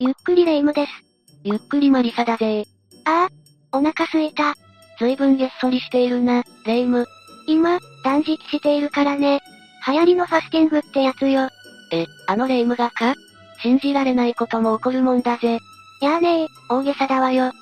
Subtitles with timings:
[0.00, 0.92] ゆっくりレ夢ムです。
[1.42, 2.66] ゆっくりマリサだぜ
[3.04, 3.26] あ
[3.72, 4.54] あ、お腹すいた。
[5.00, 7.06] ずいぶんげっそりしているな、レ夢ム。
[7.48, 9.40] 今、断食しているからね。
[9.88, 11.48] 流行りのファスティングってやつよ。
[11.90, 13.16] え、あのレ夢ムがか？
[13.60, 15.58] 信じられないことも起こるもんだぜ。
[16.00, 17.46] やーねー、大げさだわよ。
[17.46, 17.52] っ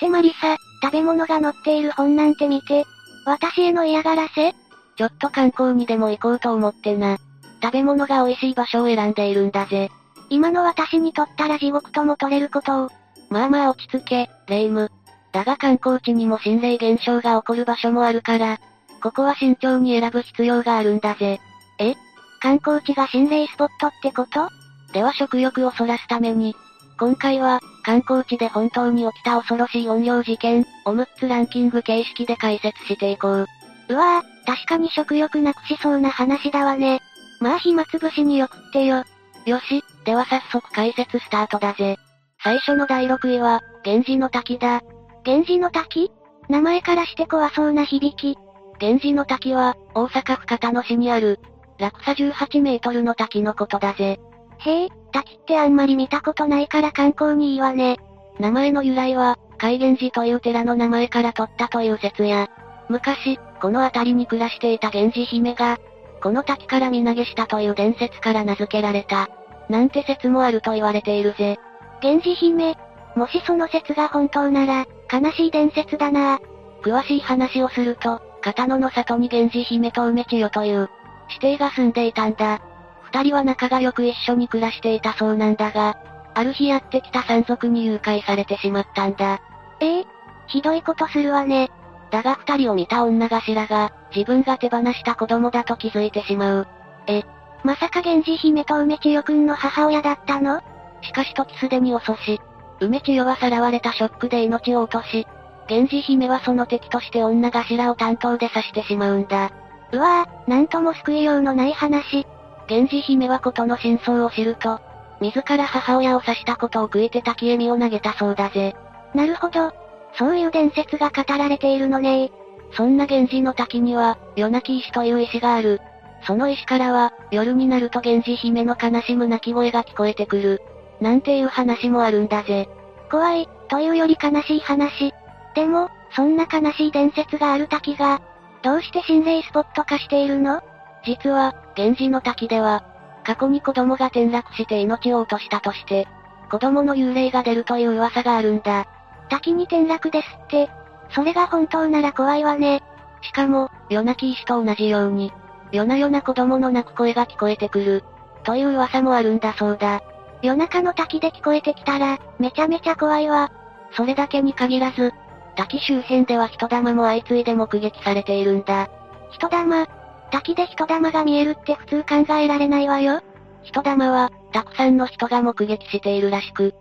[0.00, 2.84] てマリサ、食べ物が載っている本なんて見て。
[3.26, 4.54] 私への嫌がらせ？
[4.96, 7.18] ちょっと観光にでも行こうと思ってな。
[7.62, 9.88] 食べ物が美味しい場所を選んでいるんだぜ。
[10.28, 12.90] 今の私にとったら地獄とも取れることを。
[13.30, 14.90] まあまあ落ち着け、レ夢ム。
[15.32, 18.58] だが観光地にも心霊現象が起こる場所もあるから、
[19.02, 21.38] ここは慎重に選ぶ必要があるんだぜ。
[21.78, 21.94] え？
[22.40, 24.48] 観光地が心霊スポットってこと？
[24.92, 26.54] では食欲をそらすために、
[26.98, 33.46] 今回は、観光地で本当に起きた恐ろしい音量事件、を6つランキング形式で解説していこう。
[33.88, 37.02] うわぁ、確かに食欲なくしそうな話だわね。
[37.40, 39.04] まあ暇つぶしによくってよ。
[39.46, 41.96] よし、では早速解説スタートだぜ。
[42.42, 44.82] 最初の第6位は、源氏の滝だ。
[45.24, 46.10] 源氏の滝？
[46.48, 48.36] 名前からして怖そうな響き。
[48.80, 51.38] 源氏の滝は、大阪府片野市にある、
[51.78, 54.18] 落差18メートルの滝のことだぜ。
[54.58, 57.98] へえ、滝ってあんまり見たことないから観光にいいわね。
[58.40, 62.48] 名前の由来は、海源寺という寺の名前から取ったという説や、
[62.88, 65.78] 昔、この辺りに暮らしていた源氏姫が、
[66.22, 69.28] この滝から身投げしたという伝説から名付けられた。
[69.68, 71.58] なんて説もあると言われているぜ。
[72.02, 72.76] 源氏姫
[73.16, 76.38] もしその説が本当なら、悲しい伝説だな
[76.82, 80.90] 詳しい話をすると、片野の里に源氏姫と梅千代という、
[81.28, 82.60] 指定が住んでいたんだ。
[83.02, 85.96] 二人は仲が良く一緒に暮らしていたそうなんだが、
[86.34, 89.40] ある日やってきた山賊に誘拐されてしまったんだ。
[89.80, 90.06] ええ
[90.48, 91.70] ひどいことするわね。
[92.10, 96.68] だが二人を見た女頭が、自分が手放した子供だと気づいてしまう。
[97.06, 97.24] え、
[97.64, 100.60] まさか源氏姫と梅千代くんの母親だったの？
[101.02, 102.40] しかし時すでに遅し、
[102.80, 105.26] 梅千代はさらわれたショックで命を落とし、
[105.68, 109.50] 源氏姫はその敵として女頭を担当で刺してしまうんだ。
[109.92, 112.26] うわぁ、なんとも救いようのない話。
[112.68, 114.80] 源氏姫はことの真相を知ると、
[115.20, 118.76] 自ら母親を刺したことを悔いて滝へ身を投げたそうだぜ。
[119.14, 119.72] なるほど。
[120.18, 122.30] そういう伝説が語られているのね
[122.72, 125.80] そんな源氏の滝には、夜泣き石という石がある。
[126.26, 130.62] その石からは、夜になると源氏姫の悲しむ泣き声が聞こえてくる。
[131.00, 132.68] なんていう話もあるんだぜ。
[133.10, 135.14] 怖い、というより悲しい話。
[135.54, 138.20] でも、そんな悲しい伝説がある滝が、
[138.62, 140.62] どうして心霊スポット化しているの？
[141.04, 142.84] 実は、源氏の滝では、
[143.24, 146.08] 過去に子供が転落して命を落としたとして、
[146.50, 148.86] 子供の幽霊が出るという噂があるんだ。
[149.28, 150.70] 滝に転落ですって。
[151.10, 152.82] それが本当なら怖いわね。
[153.22, 155.32] しかも、夜泣き石と同じように、
[155.72, 158.04] 夜な夜な子供の泣く声が聞こえてくる。
[158.44, 160.02] という噂もあるんだそうだ。
[160.42, 163.50] 夜中の滝で聞こえてきたら、めちゃめちゃ怖いわ。
[163.92, 165.12] それだけに限らず、
[165.56, 168.88] 滝周辺では人玉も相次いで目撃されているんだ。
[169.32, 169.86] 人玉
[170.30, 173.20] 滝で人玉が見えるって普通考えられないわよ。
[173.62, 176.74] 人玉は、たくさんの人が目撃しているらしく、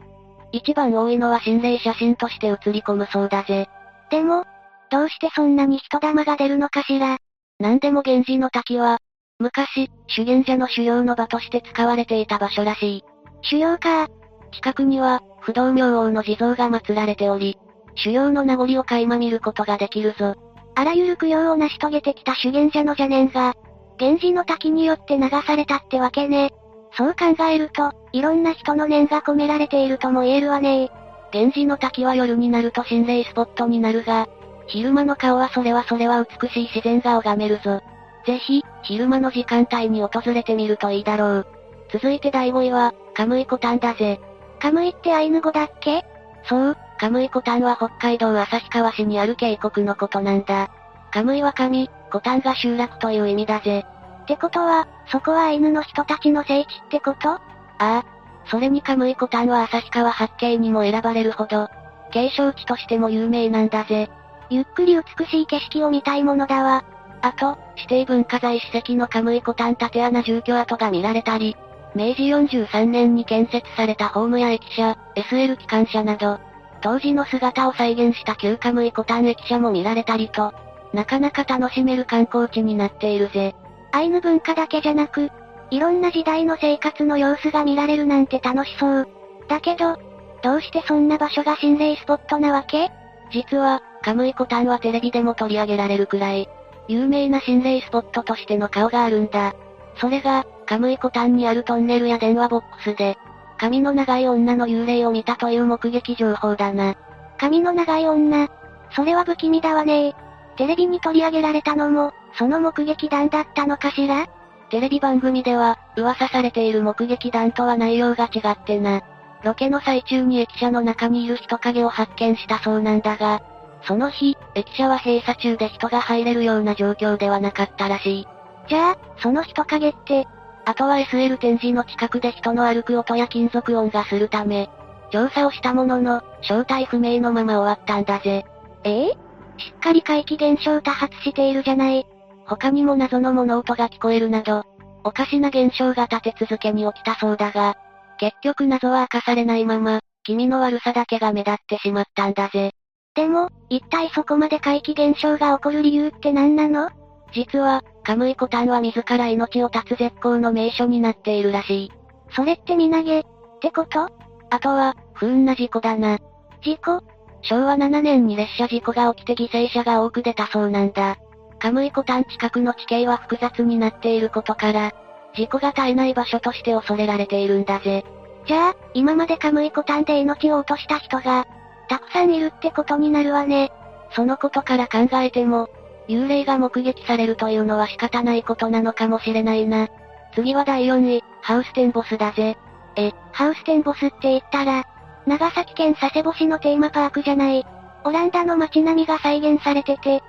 [0.51, 3.67] 一番多いのは心霊写真として写り込むそうだぜ。
[4.09, 4.45] でも、
[4.91, 7.17] どうしてそんなに人玉が出るのかしら。
[7.59, 8.99] なんでも源氏の滝は、
[9.39, 13.03] 昔、修験者の修行の場として使われていた場所らしい。
[13.41, 14.07] 修行か。
[14.51, 17.57] 近くには、不動明王の地蔵が祀られており、
[17.95, 20.35] 修行の名残を垣間見ることができるぞ。
[20.75, 23.53] あらゆる供養を成し遂げてきた修験者の邪念が、
[23.99, 26.51] 源氏の滝によって流されたってわけね。
[26.97, 30.89] そう考えると、いろんな人の念が込められているとも言えるわね
[31.33, 34.27] 源氏の滝は夜になると心霊スポットになるが、
[34.67, 37.81] 昼間の顔はそれはそれは美しい自然が拝めるぞ。
[38.25, 41.47] ぜひ、昼間の時間帯に訪れてみるといいだろう。
[41.91, 44.19] 続いて第5位は、カムイコタンだぜ。
[44.59, 46.03] カムイってアイヌ語だっけ？
[46.47, 50.69] そう、カムイコタンは北海道旭川市にある渓谷のことなんだ。
[51.11, 53.85] カムイは神、コタンが集落という意味だぜ。
[54.23, 57.29] ってことは、そこはアイヌの人たちの聖地ってこと？
[57.29, 57.41] あ
[57.77, 58.05] あ。
[58.47, 61.67] それにカムイコタンは旭川八景にも選ばれるほど、
[62.11, 64.09] 景勝地としても有名なんだぜ。
[64.49, 66.83] ゆっくり美しい景色を見たいものだわ。
[67.21, 71.55] あと、指定文化財史跡のカムイコタン縦穴住居跡が見られたり、
[71.95, 76.39] 明治43年に建設されたホームや駅舎、SL 機関車など、
[76.81, 80.53] 当時の姿を再現した旧カムイコタン駅舎も見られたりと、
[80.93, 83.55] なかなか楽しめる観光地になっているぜ。
[83.91, 85.31] アイヌ文化だけじゃなく、
[85.71, 89.07] いろんな時代の生活の様子が見られるなんて楽しそう。
[89.47, 89.97] だけど、
[90.43, 92.91] どうしてそんな場所が心霊スポットなわけ？
[93.31, 96.47] 実は、カムイコタンはテレビでも取り上げられるくらい、
[96.87, 99.55] 有名な心霊スポットとしての顔があるんだ。
[99.97, 103.17] それが、カムイコタンにあるトンネルや電話ボックスで、
[103.57, 106.93] 髪の長い女の幽霊を見たという目撃情報だな。
[107.39, 108.47] 髪の長い女。
[108.91, 110.13] それは不気味だわね
[110.55, 114.27] テレビに取り上げられたのも、その目撃談だったのかしら？
[114.69, 119.01] テレビ番組では、噂されている目撃談とは内容が違ってな。
[119.43, 123.41] ロケの最中に駅舎の中にいる人影を発見したそうなんだが、
[123.87, 128.27] その日、駅舎は閉鎖中で人が入れるような状況ではなかったらしい。
[128.67, 130.27] じゃあ、その人影って、
[130.65, 134.69] あとは SL 展示の近くで人の歩く音や金属音がするため、
[135.11, 138.45] 調査をしたものの、正体不明のまま終わったんだぜ。
[138.83, 139.17] ええ？
[139.57, 142.05] しっかり怪奇現象多発しているじゃない。
[142.45, 144.63] 他にも謎の物音が聞こえるなど、
[145.03, 147.75] おかしな現象が立て続けに起きたそうだが、
[148.17, 152.71] 結局謎は明かされないまま、気味の悪さだけが目立ってしまったんだぜ。
[153.15, 156.89] でも、一体そこまで怪奇現象が起こる理由って何なの？
[157.33, 161.91] 実は、カムイコタンは自ら命を絶つ絶好の名所になっているらしい。
[162.35, 163.23] それって身投げっ
[163.61, 164.09] てこと？
[164.49, 166.19] あとは、不運な事故だな。
[166.61, 167.01] 事故？
[167.41, 171.17] 昭和7年に列車事故が起きて犠牲者が多く出たそうなんだ。
[171.59, 174.93] カムイコタン近くの地形は複雑になっていることから、
[175.35, 178.03] 事故が絶えない場所として恐れられているんだぜ。
[178.45, 181.47] じゃあ、今までカムイコタンで命を落とした人が、
[181.87, 183.71] たくさんいるってことになるわね。
[184.11, 185.69] そのことから考えても、
[186.07, 189.87] 幽霊が目撃されるというのは仕方ないことなのかもしれないな。
[190.33, 192.57] 次は第4位、ハウステンボスだぜ。
[192.95, 194.83] え、ハウステンボスって言ったら、
[195.25, 197.65] 長崎県佐世保市のテーマパークじゃない。
[198.03, 200.21] オランダの街並みが再現されてて、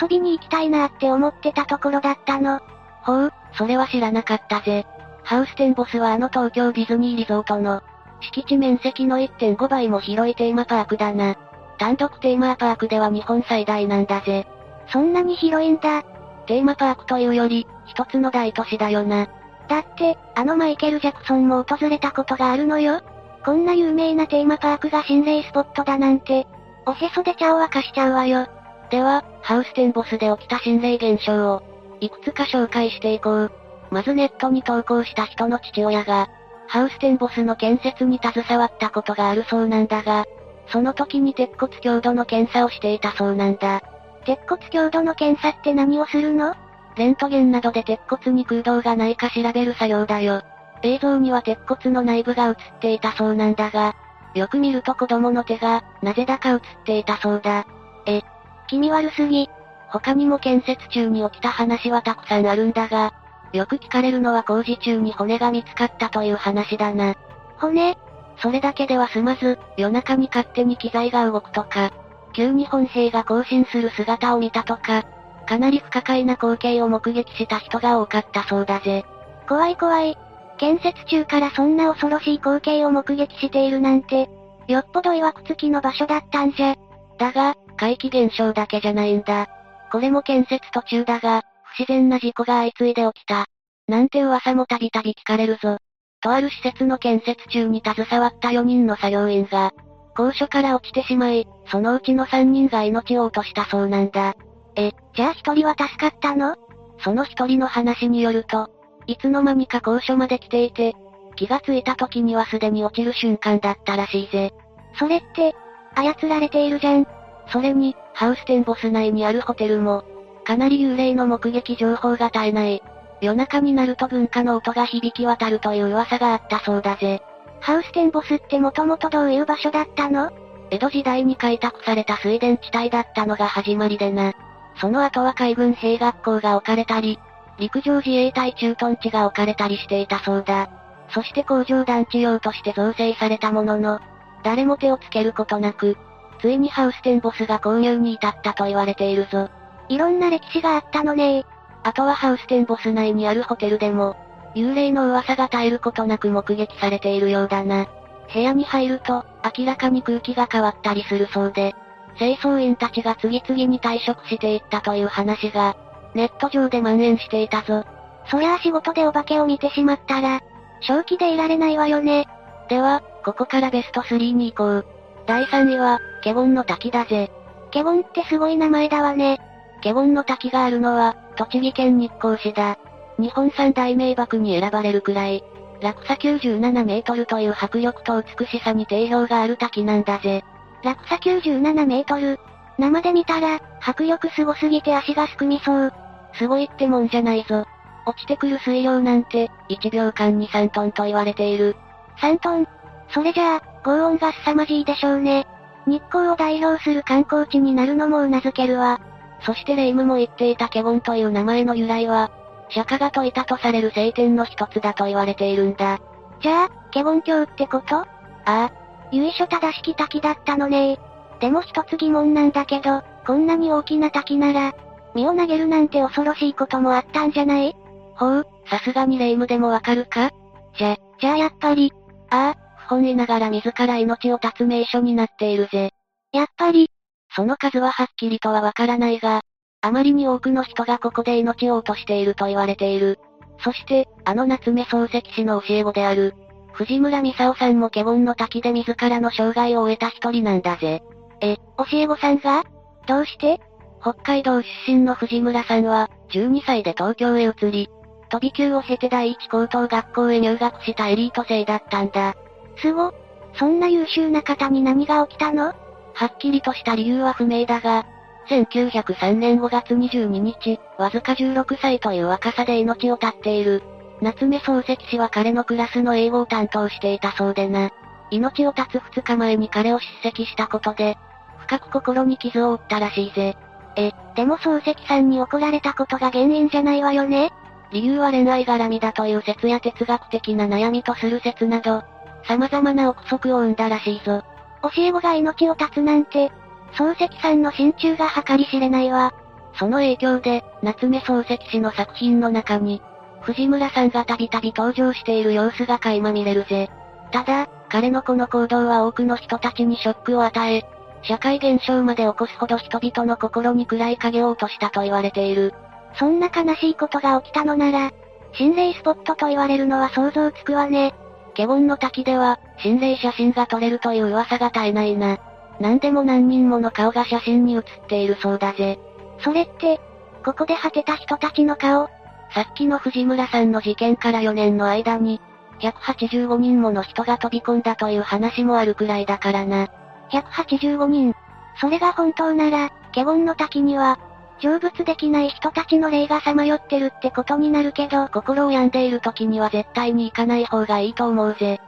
[0.00, 2.60] 遊びに行きたいなって思ってたところだったの。
[3.02, 4.86] ほう、それは知らなかったぜ。
[5.22, 7.82] ハウステンボスはあの東京ディズニーリゾートの、
[8.20, 11.36] 敷地面積の1.5倍も広いテーマパークだな。
[11.78, 14.46] 単独テーマパークでは日本最大なんだぜ。
[14.92, 16.02] そんなに広いんだ。
[16.46, 19.28] テーマパークというより、一つの大都市だよな。
[19.68, 23.00] だって、あのマイケル・ジャクソンも訪れたことがあるのよ。
[23.44, 26.46] こんな有名なテーマパークが心霊スポットだなんて、
[26.86, 28.46] おへそで茶を沸かしちゃうわよ。
[28.90, 31.62] では、ハウステンボスで起きた心霊現象を、
[32.00, 33.52] いくつか紹介していこう。
[33.90, 36.28] まずネットに投稿した人の父親が、
[36.70, 40.24] ハウステンボスの建設に携わったことがあるそうなんだが、
[40.68, 43.82] その時に鉄骨強度の検査をしていたそうなんだ。
[44.24, 46.54] 鉄骨強度の検査って何をするの？
[46.94, 50.42] レントゲンなどで鉄骨に空洞がないか調べる作業だよ。
[50.82, 53.96] 映像には鉄骨の内部が映っていたそうなんだが、
[54.36, 57.66] よく見ると子供の手が、なぜだか映っていたそうだ。
[58.06, 58.22] え、
[58.68, 59.50] 気味悪すぎ。
[59.88, 63.12] 他にも建設中に起きた話はたくさんあるんだが、
[63.52, 67.14] よく聞かれるのは工事中に骨が見つかったという話だな。
[67.58, 67.96] 骨？
[68.38, 71.92] それだけでは済まず、夜中に勝手に機材が動くとか、
[72.32, 75.04] 急に本兵が行進する姿を見たとか、
[75.46, 79.04] かなり不可解な光景を目撃した人が多かったそうだぜ。
[79.48, 80.16] 怖い怖い。
[80.58, 84.28] 建設中からそんな恐ろしい光景を目撃しているなんて、
[84.68, 86.76] よっぽど曰くつきの場所だったんじゃ。
[87.18, 89.48] だが、怪奇現象だけじゃないんだ。
[89.90, 91.42] これも建設途中だが、
[91.76, 93.46] 不自然な事故が相次いで起きた。
[93.88, 95.78] なんて噂もたびたび聞かれるぞ。
[96.22, 99.72] とある施設の建設中に携わった4人の作業員が、
[100.16, 104.34] 高所から落ちてしまい、そのうちの3人が命を落としたそうなんだ。
[104.76, 106.56] え、じゃあ1人は助かったの？
[107.02, 108.68] その1人の話によると、
[109.06, 110.94] いつの間にか高所まで来ていて、
[111.36, 114.52] 気がついた時にはすでに落ちる瞬間だったらしいぜ。
[114.98, 115.54] それって、
[115.94, 117.06] 操られているじゃん。
[117.48, 120.04] それに、ハウステンボス内にあるホテルも、
[120.50, 122.82] かなり幽霊の目撃情報が絶えない。
[123.20, 127.22] 夜中になると文化の音が響き渡るという噂があったそうだぜ。
[127.60, 130.32] ハウステンボスってもともとどういう場所だったの？
[130.70, 134.32] 江戸時代に開拓された水田地帯だったのが始まりでな。
[134.80, 137.20] その後は海軍兵学校が置かれたり、
[137.60, 140.68] 陸上自衛隊駐屯地が置かれたりしていたそうだ。
[141.10, 144.00] そして工場団地用として造成されたものの、
[144.42, 145.96] 誰も手をつけることなく、
[146.40, 149.48] ついにハウステンボスが購入に至ったと言われているぞ。
[149.90, 151.44] いろんな歴史があったのね
[151.82, 154.16] あとはハウステンボス内にあるホテルでも、
[154.54, 157.88] 幽霊の噂が絶えることなく目撃されているようだな。
[158.32, 159.24] 部屋に入ると、
[159.58, 161.74] 明らかに空気が変わったりするそうで、
[162.18, 165.76] 清掃員たちが次々に退職していったという話が、
[166.14, 167.84] ネット上で蔓延していたぞ。
[168.30, 170.40] そりゃあ仕事でお化けを見てしまったら、
[170.82, 172.28] 正気でいられないわよね。
[172.68, 174.86] では、ここからベスト3に行こう。
[175.26, 177.32] 第3位は、ケボンの滝だぜ。
[177.70, 179.40] ケボンってすごい名前だわね。
[179.80, 182.78] ケボンの滝があるのは、栃木県日光市だ。
[183.18, 185.44] 日本三大名瀑に選ばれるくらい、
[185.80, 190.44] 落差97メートルという迫力と美しさに定評がある滝なんだぜ。
[190.82, 192.38] 落差97メートル。
[192.78, 195.92] 生で見たら、迫力すごすぎて足がすくみそう。
[196.34, 197.66] すごいってもんじゃないぞ。
[198.06, 201.76] 落ちてくる水量なんて、1秒間に3トンと言われている。
[202.20, 202.66] 3トン。
[203.08, 205.46] それじゃあ、高温が凄まじいでしょうね。
[205.86, 209.00] 日光を代表する観光地になるのも頷けるわ。
[209.42, 212.30] そしてレイムも言っていたケボンという名前の由来は、
[212.68, 215.98] 釈迦が説いたとされる聖典の一つだと言われているんだ。
[216.40, 217.96] じゃあ、ケボン教ってこと？
[217.96, 218.06] あ
[218.44, 218.72] あ。
[219.12, 220.98] 由緒正しき滝だったのね。
[221.40, 224.74] でも一つ疑問なんだけど、こんなに大きな滝なら、
[225.14, 227.74] 身を投げるなんて恐ろしいこともあったんじゃない？
[228.14, 230.30] ほう、さすがに霊夢でもわかるか？
[230.78, 231.92] じゃ、じゃあやっぱり、
[232.30, 232.56] ああ、
[232.86, 235.90] 不本意ながら自ら命を絶つ名所になっているぜ。
[236.32, 236.88] やっぱり、
[237.34, 239.42] その数ははっきりとはわからないが、
[239.82, 243.18] あまりに多くの人がここで命を落としていると言われている。
[243.62, 246.34] そして、あの夏目漱石氏の教え子である、
[246.72, 251.02] 藤村美沙夫さんもケボンの滝で自らの生涯を終えた一人なんだぜ。
[251.40, 252.64] え、教え子さんが？
[253.06, 253.60] どうして？
[254.00, 257.90] 北海道出身の藤村さんは、12歳で東京へ移り、
[258.30, 262.34] 飛び級を経て第一高等学校へ入学したエリート生だったんだ。
[262.76, 263.12] すご。
[263.54, 265.74] そんな優秀な方に何が起きたの？
[266.20, 268.04] はっきりとした理由は不明だが、
[268.50, 273.82] 1903年5月22日、わずか16歳という若さで命を絶っている。
[274.20, 277.90] 夏目漱石氏は彼のクラスの英語を担当していたそうでな。
[278.30, 281.16] 命を絶つ2日前に彼を叱責したことで、
[281.60, 283.56] 深く心に傷を負ったらしいぜ。
[283.96, 287.50] え、でも漱石さんに怒られたことが原因じゃないわよね？
[287.92, 292.02] 理由は恋愛絡みだという説や哲学的な悩みとする説など、
[292.46, 294.44] 様々な憶測を生んだらしいぞ。
[294.82, 296.50] 教え子が命を絶つなんて、
[296.94, 299.32] 漱石さんの心中が計り知れないわ。
[299.74, 303.02] その影響で、夏目漱石氏の作品の中に、
[303.42, 306.90] 藤村さんがたびたび登場している様子が垣間見れるぜ。
[307.32, 310.84] ただ、彼のこの行動は多くの人たちにショックを与え、
[311.22, 315.74] 社会現象まで起こすほど人々の心に暗い影を落としたと言われている。
[316.18, 318.10] そんな悲しいことが起きたのなら、
[318.52, 321.14] 心霊スポットと言われるのは想像つくわね。
[321.54, 325.38] ケボンの滝では、心霊写真が撮れるという噂が絶えないな。
[325.80, 328.98] 何でも何人もの顔が写真に写っているそうだぜ。
[329.40, 330.00] それって、
[330.44, 332.08] ここで果てた人たちの顔？
[332.52, 335.40] さっきの藤村さんの事件から4年の間に、
[335.80, 339.88] 185人もの人が飛び込んだという話もあるくらいだからな。
[340.30, 341.34] 185人。
[341.80, 344.18] それが本当なら、ケボンの滝には、
[344.62, 351.80] 成仏できない人たちの霊がさまよってるってことになるけど、心を病んでいる時には絶対に行かない方がいいと思うぜ。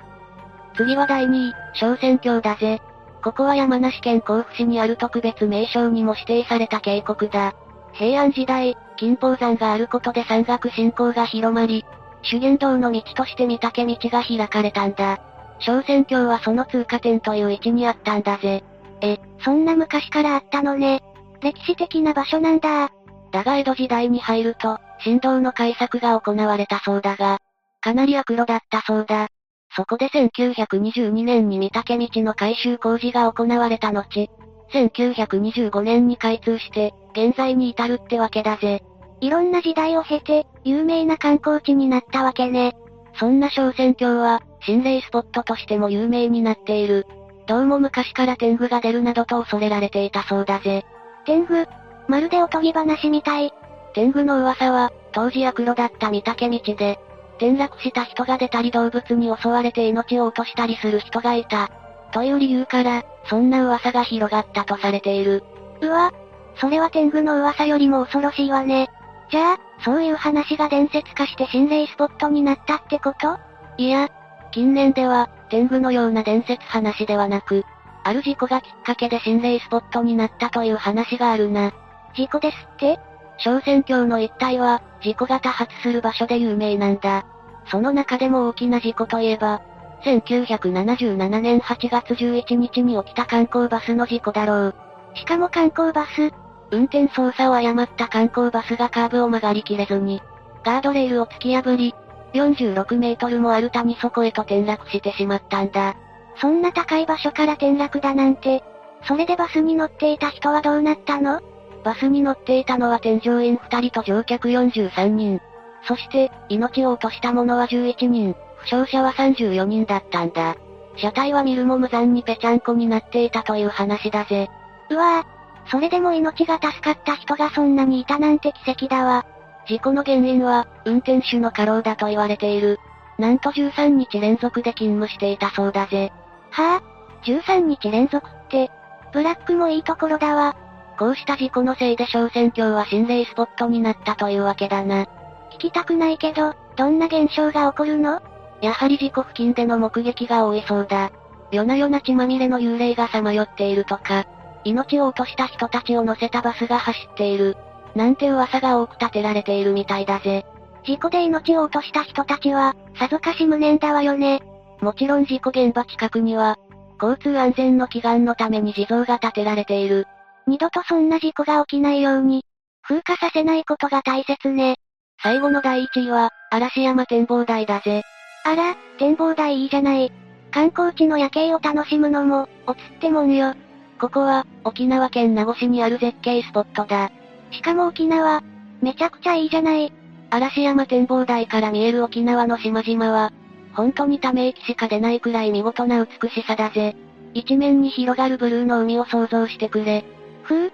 [0.74, 2.80] 次は第2位、小仙峡だぜ。
[3.22, 7.54] ここは山梨県甲府市にある特別名称にも指定された渓谷だ。
[7.92, 11.84] 平安時代、金峰山があることで山岳信仰が広まり、
[12.22, 15.20] 修験道の道として御嶽道が開かれたんだ。
[15.60, 18.64] 小仙峡はその通過点という位置にあったんだぜ。
[19.00, 21.02] え、そんな昔からあったのね。
[21.42, 22.90] 歴史的な場所なんだ
[23.32, 27.38] だが江戸時代に入ると、神道の改作が行われたそうだが、
[27.80, 29.28] かなり悪路だったそうだ。
[29.74, 34.28] そこで1922年に御嶽道の改修工事が行われた後、
[34.72, 38.82] 1925年に開通して、現在に至るってわけだぜ。
[39.20, 42.76] いろんな時代を経て、有名な観光地になったわけね。
[43.18, 47.06] そんな小仙峡は、心霊スポットとしても有名になっている。
[47.46, 50.84] どうも昔から天狗が出るなどと恐れられていたそうだぜ。
[51.24, 51.66] 天狗
[52.08, 53.52] まるでおとぎ話みたい。
[53.94, 56.98] 天狗の噂は、当時悪路だった御嶽道で、
[57.36, 61.70] 転落した人が出たり動物に襲われて命を落としたりする人がいた。
[62.12, 65.44] という理由から、そんな噂が広がったとされている。
[65.80, 66.12] うわ、
[66.56, 68.90] それは天狗の噂よりも恐ろしいわね。
[69.30, 73.38] じゃあ、そういう話が伝説化して心霊スポットになったってこと？
[73.78, 74.08] いや、
[74.50, 77.64] 近年では、天狗のような伝説話ではなく、
[78.04, 81.72] ある事故がきっかけで心霊スポットになったという話があるな。
[82.14, 82.98] 事故ですって？
[83.38, 87.24] 小仙峡の一帯は、事故が多発する場所で有名なんだ。
[87.66, 89.62] その中でも大きな事故といえば、
[90.04, 94.74] 1977年8月11日に起きた観光バスの事故だろう。
[95.14, 96.32] しかも観光バス
[96.70, 100.20] 運転操作を誤った観光バスがカーブを曲がりきれずに、
[100.64, 101.94] ガードレールを突き破り、
[102.34, 105.96] 46メートルもある谷底へと転落してしまったんだ。
[106.36, 108.62] そんな高い場所から転落だなんて、
[109.04, 111.40] それでバスに乗っていた人はどうなったの？
[111.84, 115.40] バスに乗っていたのは添乗員2人と乗客43人。
[115.84, 120.56] そして、命を落とした者は11人、負傷者は34人だったんだ。
[120.96, 124.48] 車体は見るも無残にぺちゃんこになっていたという話だぜ。
[124.90, 129.24] うわぁ、それでも命が助かった人がそんなにいたなんて奇跡だわ。
[129.66, 132.78] 事故の原因は、運転手の過労だと言われている。
[133.18, 136.12] なんと13日連続で勤務していたそうだぜ。
[136.52, 136.82] はぁ、あ、
[137.24, 138.70] 13日連続って、
[139.12, 140.56] ブラックもいいところだわ。
[140.98, 145.04] こうした事故のせいで小仙峡は心霊スポットになったというわけだな。
[145.52, 148.22] 聞きたくないけど、どんな現象が起こるの？
[148.60, 151.10] やはり事故付近での目撃が多いそうだ。
[151.50, 154.26] 夜な夜な血まみれの幽霊がさまよっているとか、
[154.64, 157.56] 命を落とした人たちを乗せたバスが走っている。
[157.94, 160.46] なんて噂が多く立てられているみたいだぜ。
[160.84, 164.40] 事故で命を落とした人たちは、さぞかし無念だわよね。
[164.82, 166.58] もちろん事故現場近くには、
[167.00, 170.06] 交通安全の祈願のために地蔵が建てられている。
[170.48, 172.44] 二度とそんな事故が起きないように、
[172.82, 174.76] 風化させないことが大切ね。
[175.22, 178.02] 最後の第1位は、嵐山展望台だぜ。
[178.44, 180.12] あら、展望台いいじゃない。
[180.50, 183.54] 観光地の夜景を楽しむのも、おつってもんよ。
[184.00, 187.12] ここは、沖縄県名護市にある絶景スポットだ。
[187.52, 188.42] しかも沖縄、
[188.80, 189.92] めちゃくちゃいいじゃない。
[190.30, 193.32] 嵐山展望台から見える沖縄の島々は、
[193.74, 196.94] 本当にため息しか出ないくらい見事な美しさだぜ。
[197.34, 200.04] 一面に広がるブルーの海を想像してくれ。
[200.42, 200.72] ふぅ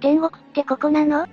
[0.00, 1.24] 天国ってここなの？
[1.24, 1.28] っ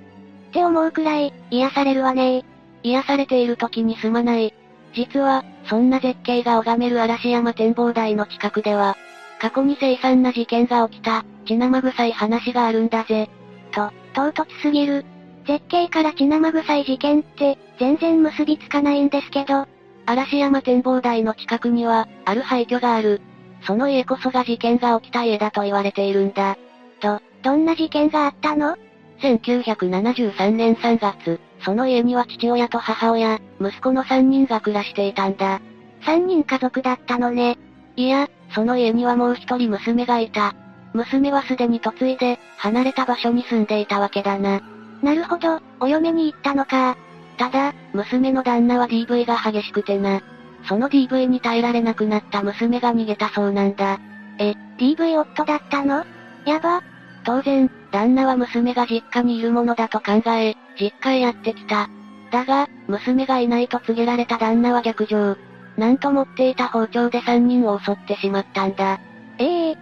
[0.52, 2.44] て思うくらい、癒されるわね
[2.84, 4.54] 癒されている時にすまない。
[4.94, 8.98] 実は、そんな絶景が拝める嵐山展望台の近くでは、
[9.40, 13.30] 過去に凄惨な事件が起きた、血生臭い話があるんだぜ。
[13.72, 15.06] と、唐突すぎる。
[15.46, 19.68] 絶景から血生臭い事件って、全然結びつかないんですけど。
[20.12, 23.22] 嵐山展望台の近くには、ある廃墟がある。
[23.64, 26.58] その家こそが事件が起きた家だと言われているんだ。
[27.00, 28.76] と、どんな事件があったの
[29.22, 35.62] ?1973 年3月、その家には父親と母親、息子の3人が暮らしていたんだ。
[36.02, 37.58] 3人家族だったのね。
[37.96, 40.56] いや、その家にはもう一人娘がいた。
[40.94, 44.62] 娘はすでに嫁いで、離れた場所に住んでいたわけだな。
[45.02, 46.98] なるほど、お嫁に行ったのか。
[47.42, 50.22] ただ、娘の旦那は DV が激しくてな。
[50.66, 54.00] その DV に耐えられなくなった娘が逃げたそうなんだ。
[54.38, 56.06] え、DV 夫だったの？
[56.46, 56.84] やば。
[57.24, 61.90] 当然、旦那は娘が実家にいるものだと考え、実家へやってきた。
[62.32, 65.36] だが、娘がいないと告げられた旦那は逆上。
[65.78, 69.00] なんと持っていた包丁で3人を襲ってしまったんだ。
[69.40, 69.78] ええー、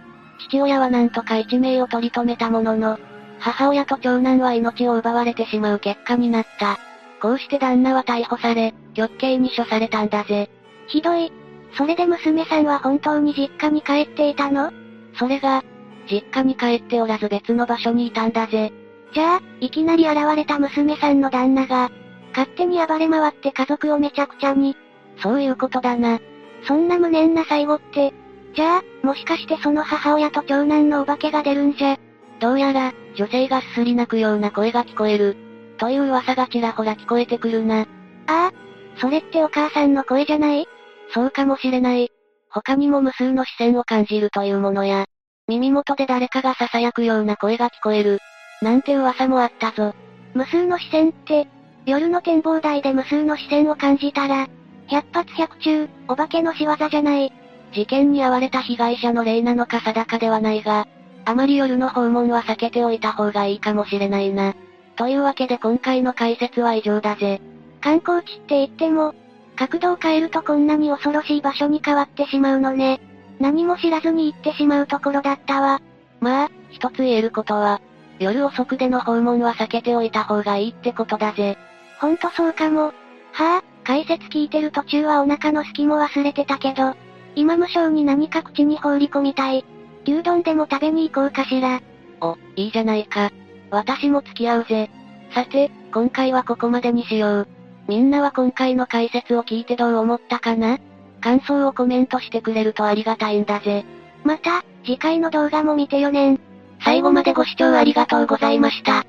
[0.48, 2.98] 父親はなんとか一命を取り留めたものの、
[3.38, 6.78] 母親と長男は命を奪われてしまう結果になった。
[7.20, 10.50] こうして旦那は逮捕され、極刑に処されたんだぜ。
[10.88, 11.32] ひどい。
[11.76, 14.72] それで娘さんは本当に実家に帰っていたの？
[15.14, 15.62] それが、
[16.10, 18.72] 実家に帰っておらず別の場所にいたんだぜ。
[19.12, 21.90] じゃあ、いきなり現れた娘さんの旦那が、
[22.30, 24.76] 勝手に暴れ回って家族をめちゃくちゃに。
[25.22, 26.20] そういうことだな。
[26.64, 28.14] そんな無念な最後って、
[28.54, 31.98] じゃあ、もしかしてその母親と長男のお化けが出るんじゃ？
[32.40, 35.36] どうやら、女性がすすり泣くような声が聞こえる。
[35.80, 37.80] という噂がちらほら聞こえてくるな。
[37.80, 37.84] あ
[38.26, 38.52] あ、
[39.00, 40.66] それってお母さんの声じゃない？
[41.14, 42.10] そうかもしれない。
[42.50, 45.06] 他にも無数の視線を感じるというものや、
[45.48, 48.18] 耳元で誰かが囁くような声が聞こえる。
[48.60, 49.94] なんて噂もあったぞ。
[50.34, 51.48] 無数の視線って、
[51.86, 54.48] 夜の展望台で無数の視線を感じたら、
[54.88, 57.32] 百発百中、お化けの仕業じゃない。
[57.72, 60.86] 事件に遭われた被害者の霊なのか定かではないが、
[61.24, 64.54] あまり夜の訪問は避けておいた方がいいかもしれないな。
[64.96, 67.40] というわけで今回の解説は以上だぜ。
[67.80, 69.14] 観光地って言っても、
[69.56, 73.00] 角度を変えるとこんなに恐ろしい場所に変わってしまうのね。
[73.38, 75.80] 何も知らずに行ってしまうところだったわ。
[76.20, 77.80] まあ、一つ言えることは、
[78.18, 81.56] 夜遅くでの訪問は避けておいた方がいいってことだぜ。
[82.00, 82.92] ほんとそうかも。
[83.32, 86.94] はあ、解説聞いてる途中はお腹の隙も忘れてたけど、
[87.34, 89.64] 今無性に何か口に放り込みたい。
[90.04, 91.80] 牛丼でも食べに行こうかしら。
[92.20, 93.30] お、いいじゃないか。
[93.70, 94.90] 私も付き合うぜ。
[95.34, 97.48] さて、今回はここまでにしよう。
[97.88, 100.78] みんなは今回の解説を聞いてどう思ったかな？
[101.20, 103.84] 感想をコメントしてくれるとありがたいんだぜ。
[104.24, 106.38] また、次回の動画も見てよね。
[106.82, 109.04] 最後までご視聴ありがとうございました。